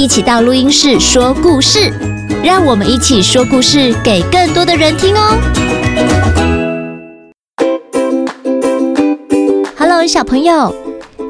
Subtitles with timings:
[0.00, 1.92] 一起到录音室说故事，
[2.42, 5.36] 让我们一起说故事给更多的人听哦。
[9.76, 10.74] Hello，小朋友，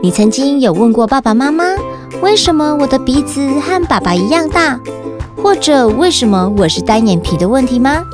[0.00, 1.64] 你曾经有问过爸爸妈妈，
[2.22, 4.78] 为什么我的鼻子和爸爸一样大，
[5.42, 8.04] 或者为什么我是单眼皮的问题吗？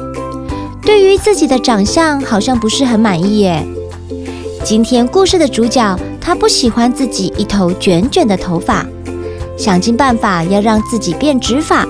[0.80, 3.62] 对于自己的长相，好像不是很满意耶。
[4.64, 8.86] 今天故事的主角，他不喜欢自己一头卷卷的头发，
[9.56, 11.86] 想尽办法要让自己变直发，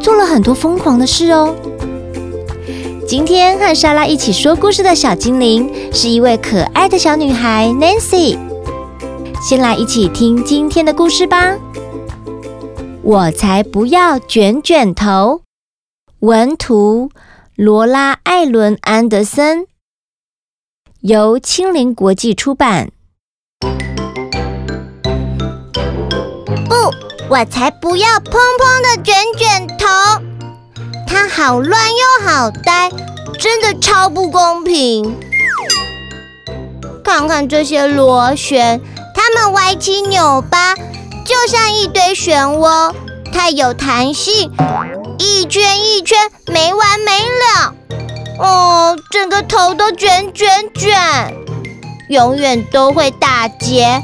[0.00, 1.54] 做了很多疯狂的事哦。
[3.08, 8.36] 今天和莎拉一起说故事的小精灵，是一位可爱的小女孩 Nancy。
[9.40, 11.56] 先来一起听今天的故事吧。
[13.02, 15.42] 我才不要卷卷头。
[16.18, 17.10] 文图：
[17.54, 19.66] 罗拉·艾伦·安德森。
[21.02, 22.90] 由青林国际出版。
[27.28, 29.86] 我才不要蓬蓬的卷卷头，
[31.08, 32.88] 它好乱又好呆，
[33.38, 35.18] 真的超不公平。
[37.04, 38.80] 看看这些螺旋，
[39.12, 42.94] 它们歪七扭八，就像一堆漩涡，
[43.32, 44.52] 太有弹性，
[45.18, 47.74] 一圈一圈没完没了。
[48.38, 51.34] 哦，整个头都卷卷卷，
[52.08, 54.00] 永远都会打结，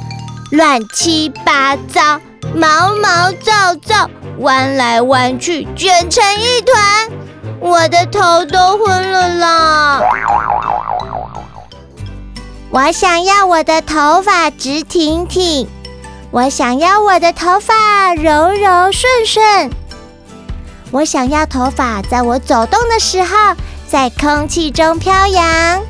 [0.50, 2.20] 乱七八糟，
[2.54, 4.08] 毛毛躁躁，
[4.38, 7.08] 弯来弯去，卷成一团，
[7.60, 10.00] 我的头都昏了啦！
[12.70, 15.68] 我想要我的头发直挺挺，
[16.30, 19.70] 我想要我的头发柔柔顺顺，
[20.90, 23.36] 我想要头发在我走动的时候。
[23.92, 25.82] 在空气中飘扬，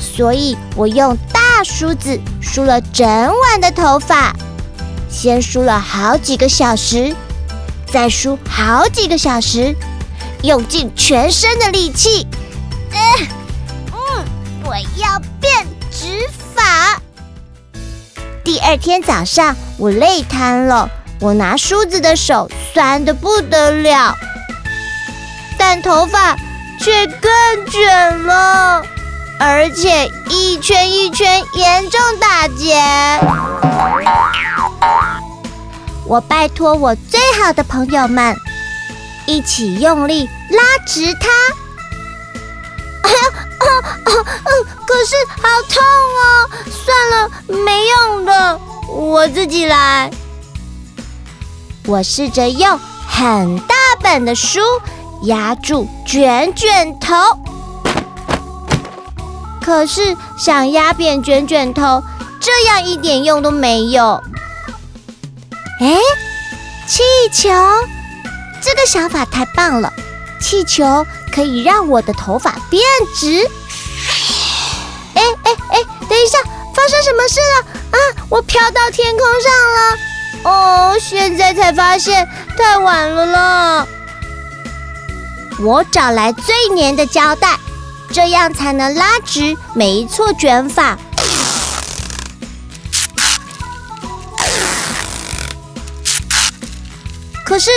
[0.00, 4.34] 所以我用大梳子梳了整晚的头发，
[5.12, 7.14] 先梳了好几个小时，
[7.86, 9.76] 再梳好几个小时，
[10.42, 12.26] 用尽全身的力气。
[12.92, 13.26] 嗯
[13.92, 14.24] 嗯，
[14.64, 16.98] 我要变直发。
[18.42, 20.88] 第二天早上，我累瘫了，
[21.20, 24.16] 我拿梳子的手酸得不得了。
[25.58, 26.34] 但头发
[26.80, 27.30] 却更
[27.70, 28.82] 卷了，
[29.38, 32.82] 而且一圈一圈严重打结。
[36.06, 38.36] 我拜托我最好的朋友们
[39.26, 41.28] 一起用力拉直它。
[43.02, 43.16] 哎呀，
[44.86, 46.50] 可是好痛哦！
[46.70, 47.30] 算了，
[47.64, 50.10] 没用的，我自己来。
[51.86, 54.60] 我试着用很大本的书。
[55.24, 57.14] 压住卷卷头，
[59.64, 62.02] 可是想压扁卷卷头，
[62.40, 64.20] 这样一点用都没有。
[65.82, 65.98] 哎，
[66.86, 67.50] 气球，
[68.62, 69.92] 这个想法太棒了！
[70.40, 71.04] 气球
[71.34, 72.80] 可以让我的头发变
[73.18, 73.44] 直。
[75.14, 75.78] 哎哎哎，
[76.08, 76.38] 等一下，
[76.72, 77.98] 发生什么事了？
[77.98, 77.98] 啊，
[78.28, 80.92] 我飘到天空上了！
[80.94, 83.86] 哦，现在才发现，太晚了啦。
[85.58, 87.58] 我找来最粘的胶带，
[88.12, 90.96] 这样才能拉直每一撮卷发。
[97.52, 97.70] 可是，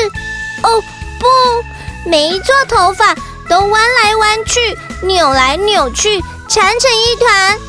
[0.64, 0.82] 哦
[1.20, 3.14] 不，每一撮头发
[3.50, 7.60] 都弯来弯去、扭来扭去，缠成一团，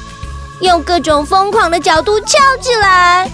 [0.61, 3.29] 用各种疯狂的角度翘起来。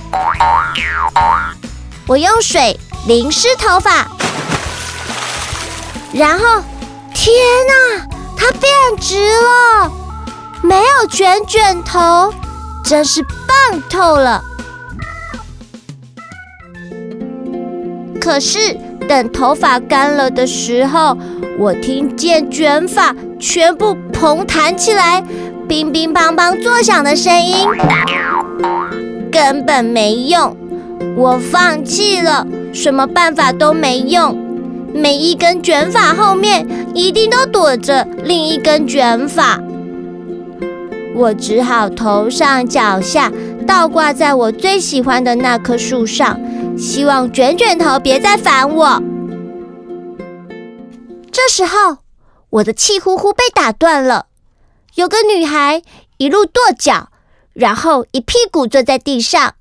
[2.07, 4.07] 我用水淋湿头发。
[6.11, 6.63] 然后，
[7.13, 7.35] 天
[7.69, 8.07] 哪，
[8.39, 9.93] 它变直了，
[10.63, 12.33] 没有卷卷头，
[12.83, 14.43] 真是棒透了。
[18.23, 18.77] 可是
[19.09, 21.19] 等头发干了的时候，
[21.59, 25.21] 我听见卷发全部蓬弹起来，
[25.69, 27.67] 乒乒乓乓作响的声音，
[29.33, 30.57] 根本没用，
[31.17, 34.39] 我放弃了，什么办法都没用。
[34.95, 36.65] 每一根卷发后面
[36.95, 39.59] 一定都躲着另一根卷发，
[41.17, 43.33] 我只好头上脚下
[43.67, 46.41] 倒挂在我最喜欢的那棵树上，
[46.77, 49.03] 希望卷卷头别再烦我。
[51.31, 51.99] 这时候，
[52.51, 54.27] 我的气呼呼被打断了。
[54.95, 55.83] 有个女孩
[56.19, 57.09] 一路跺脚，
[57.55, 59.55] 然后一屁股坐在地上。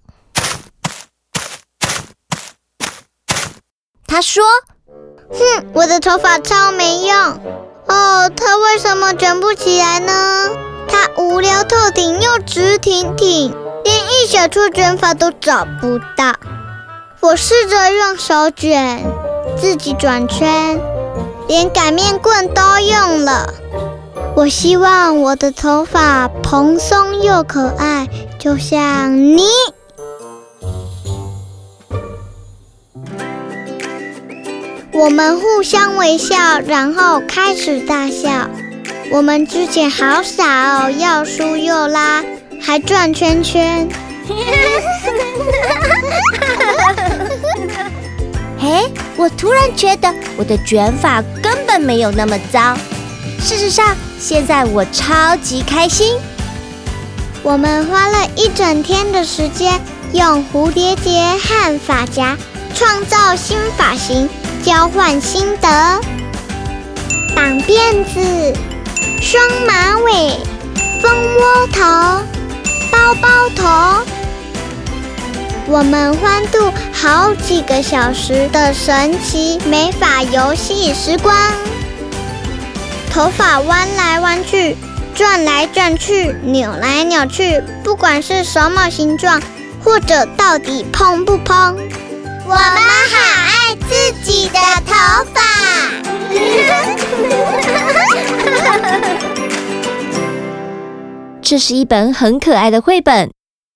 [4.06, 4.44] 她说
[5.32, 7.18] ：“哼，我的头发超没用。
[7.88, 10.50] 哦，它为什么卷不起来呢？
[10.90, 16.36] 它无聊透顶又直挺挺，连一小撮卷发都找不到。
[17.20, 19.04] 我试着用手卷，
[19.58, 20.80] 自己转圈。”
[21.48, 23.54] 连擀面棍都用了。
[24.38, 28.08] 我希望我的头发蓬松又可爱，
[28.40, 29.44] 就像你。
[34.94, 38.30] 我们互相微笑，然后开始大笑。
[39.12, 42.24] 我们之前好傻哦，要梳又拉，
[42.62, 43.88] 还转圈圈。
[48.58, 52.78] 嘿，我突然觉得我的卷发根本没有那么糟。
[53.40, 56.16] 事实上，现在我超级开心。
[57.44, 59.82] 我们花了一整天的时间，
[60.14, 61.12] 用蝴蝶结
[61.44, 62.38] 和发夹
[62.76, 64.30] 创造新发型，
[64.64, 66.00] 交换心得。
[67.36, 68.54] 绑辫子、
[69.20, 70.38] 双马尾、
[71.02, 71.82] 蜂窝头、
[73.02, 73.64] 包包头。
[75.66, 81.36] 我们欢度好几个小时的神奇美发游戏时光，
[83.10, 84.78] 头发弯来弯去，
[85.16, 89.42] 转来转去，扭来扭去，不管是什么形状，
[89.84, 91.76] 或者到底蓬不蓬，
[92.46, 94.94] 我们好爱自己的头
[95.34, 95.42] 发。
[101.42, 103.32] 这是一本很可爱的绘本。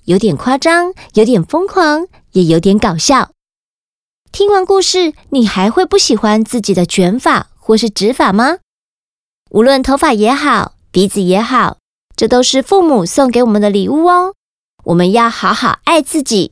[0.06, 3.32] 有点夸张，有点疯狂，也有点搞笑。
[4.32, 8.58] 听完故事，你还会不喜欢自己的卷发或是直发吗？
[9.50, 11.78] 无论头发也好，鼻子也好，
[12.16, 14.34] 这都是父母送给我们的礼物哦。
[14.84, 16.52] 我们要好好爱自己。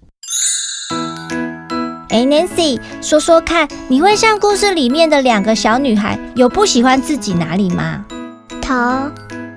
[2.10, 8.06] 哎，Nancy，说说看，你会像故事里面的两个小女孩，有不喜欢自己哪里吗？
[8.62, 8.74] 头，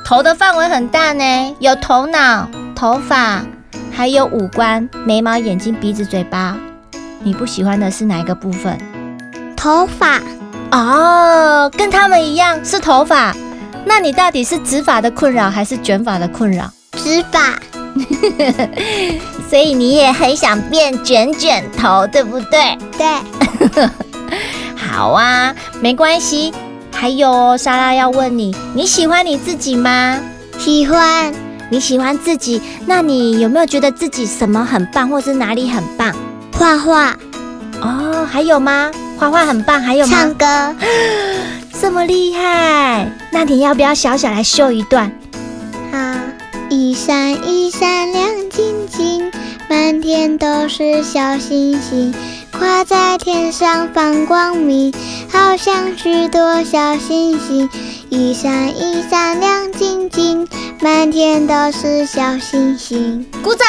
[0.07, 3.43] 头的范围很大呢，有头脑、头发。
[3.91, 6.57] 还有五官、眉毛、眼睛、鼻子、嘴巴，
[7.25, 8.79] 你不喜欢的是哪一个部分？
[9.57, 10.21] 头发
[10.71, 13.35] 哦，跟他们一样是头发。
[13.85, 16.71] 那你到底是直发的困扰还是卷发的困扰？
[16.93, 17.59] 直发。
[19.51, 22.79] 所以你也很想变卷卷头，对不对？
[22.97, 23.89] 对。
[24.79, 26.55] 好啊，没关系。
[26.99, 30.19] 还有，莎拉要问你，你喜欢你自己吗？
[30.59, 31.33] 喜欢。
[31.69, 36.15] 你喜欢自己，那你有没有觉得自己什么很棒，或是哪里很棒？
[36.53, 37.17] 画画。
[37.81, 38.91] 哦，还有吗？
[39.19, 40.17] 画画很棒，还有吗？
[40.17, 40.77] 唱歌。
[41.81, 45.13] 这么厉害，那你要不要小小来秀一段？
[45.93, 45.99] 好。
[46.69, 49.31] 一闪一闪亮晶晶，
[49.69, 52.13] 满天都是小星星，
[52.59, 54.93] 挂在天上放光明，
[55.31, 57.69] 好像许多小星星。
[58.09, 60.47] 一闪一闪亮晶晶。
[60.81, 63.67] 满天都是小星星，鼓掌！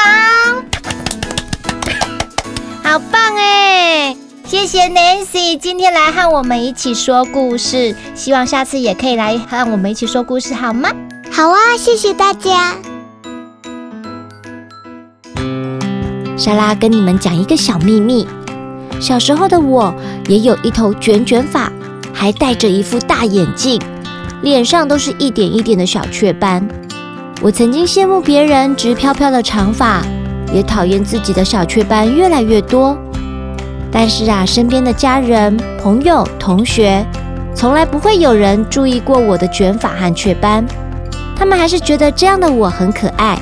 [2.84, 4.16] 好棒哎！
[4.46, 10.92] 谢谢 Nancy 今天来和我们一起说故事，希望下次也可以来和我们一起说故事，好吗？
[11.32, 12.76] 好啊，谢谢大家。
[16.38, 18.28] 莎拉跟你们讲一个小秘密：
[19.00, 19.94] 小时候的我
[20.28, 21.72] 也有一头卷卷发，
[22.14, 23.80] 还戴着一副大眼镜，
[24.42, 26.68] 脸上都是一点一点的小雀斑。
[27.42, 30.02] 我曾经羡慕别人直飘飘的长发，
[30.52, 32.98] 也讨厌自己的小雀斑越来越多。
[33.92, 37.06] 但是啊，身边的家人、朋友、同学，
[37.56, 40.66] 从来不会有人注意过我的卷发和雀斑。
[41.36, 43.40] 他们还是觉得这样的我很可爱。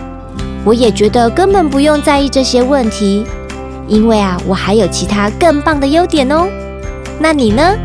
[0.66, 3.26] 我也觉得根本不用在意这些问题，
[3.88, 6.48] 因为啊，我还有其他更棒的优点哦。
[7.20, 7.78] 那你呢？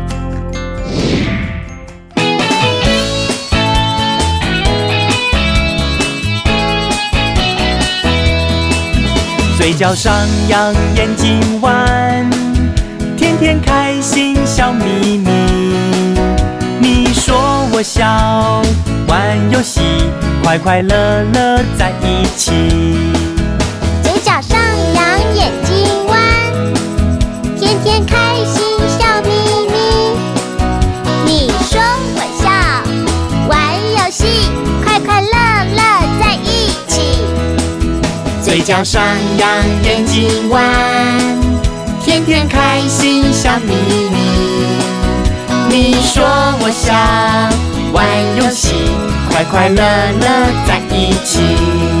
[9.57, 10.11] 嘴角上
[10.49, 12.27] 扬，眼睛弯，
[13.15, 15.29] 天天开心笑眯眯。
[16.79, 17.37] 你说
[17.71, 18.63] 我笑，
[19.07, 19.81] 玩游戏，
[20.43, 23.20] 快快乐乐在一起。
[27.83, 29.29] 天天开心笑眯
[29.71, 29.75] 眯。
[31.25, 31.81] 你说
[32.13, 32.47] 我笑，
[33.49, 33.57] 玩
[33.97, 34.51] 游戏，
[34.83, 35.27] 快快乐
[35.75, 35.81] 乐
[36.19, 37.17] 在一起。
[38.43, 39.01] 嘴角上
[39.37, 39.49] 扬，
[39.83, 40.61] 眼睛弯，
[42.03, 43.73] 天天开心笑眯
[44.11, 44.15] 眯。
[45.67, 46.23] 你说
[46.61, 46.93] 我笑，
[47.93, 48.05] 玩
[48.37, 48.75] 游戏，
[49.27, 50.27] 快快乐乐
[50.67, 52.00] 在一起。